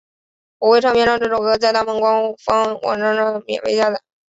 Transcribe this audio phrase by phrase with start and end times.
[0.57, 4.01] 国会唱片让这首歌在他们官方网站上免费下载。